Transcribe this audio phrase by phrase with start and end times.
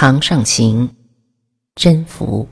[0.00, 0.88] 堂上行，
[1.74, 2.48] 真福。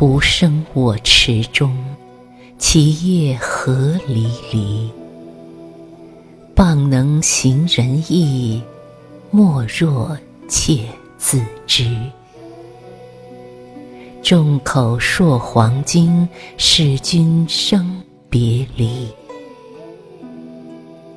[0.00, 1.76] 蒲生我池中，
[2.56, 4.90] 其叶何离离。
[6.54, 8.62] 傍能行人意，
[9.30, 10.16] 莫若
[10.48, 10.86] 妾
[11.18, 11.94] 自知。
[14.22, 16.26] 众口铄黄金，
[16.56, 19.06] 使君生别离。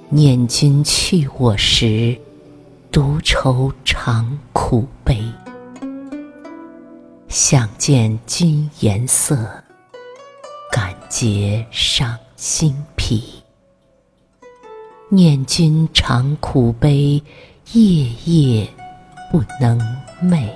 [0.09, 2.17] 念君去我时，
[2.91, 5.23] 独愁长苦悲。
[7.35, 9.35] 想见君颜色，
[10.71, 13.41] 感结伤心脾。
[15.09, 17.19] 念君常苦悲，
[17.71, 18.69] 夜夜
[19.31, 19.79] 不能
[20.21, 20.47] 寐。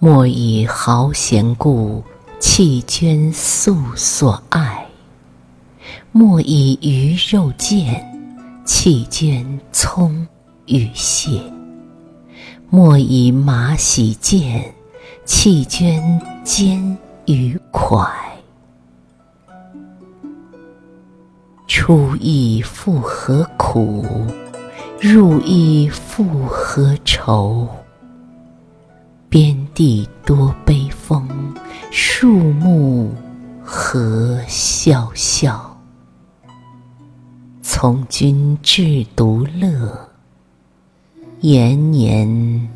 [0.00, 2.02] 莫以豪贤故，
[2.40, 4.88] 弃捐素所爱；
[6.10, 8.04] 莫以鱼肉贱，
[8.66, 10.26] 弃捐葱
[10.66, 11.40] 与蟹。
[12.70, 14.74] 莫以马喜见，
[15.24, 18.10] 弃捐坚与蒯。
[21.66, 24.04] 出亦复何苦？
[25.00, 27.66] 入亦复何愁？
[29.30, 31.26] 边地多悲风，
[31.90, 33.14] 树木
[33.64, 35.74] 何萧萧。
[37.62, 40.06] 从军至独乐。
[41.40, 42.68] 延年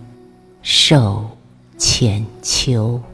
[0.63, 1.25] 寿
[1.77, 3.12] 千秋。